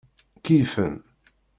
Keyyfen. 0.43 0.95